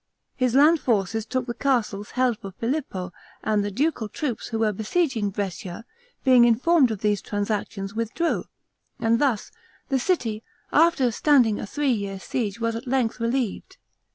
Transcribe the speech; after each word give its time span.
His 0.35 0.55
land 0.55 0.79
forces 0.79 1.27
took 1.27 1.45
the 1.45 1.53
castles 1.53 2.09
held 2.17 2.39
for 2.39 2.49
Filippo, 2.53 3.13
and 3.43 3.63
the 3.63 3.69
ducal 3.69 4.09
troops 4.09 4.47
who 4.47 4.57
were 4.57 4.73
besieging 4.73 5.29
Brescia, 5.29 5.85
being 6.23 6.43
informed 6.43 6.89
of 6.89 7.01
these 7.01 7.21
transactions, 7.21 7.93
withdrew; 7.93 8.45
and 8.99 9.19
thus, 9.21 9.51
the 9.89 9.99
city, 9.99 10.41
after 10.71 11.11
standing 11.11 11.59
a 11.59 11.67
three 11.67 11.91
years' 11.91 12.23
siege, 12.23 12.59
was 12.59 12.75
at 12.75 12.87
length 12.87 13.19
relieved. 13.19 13.77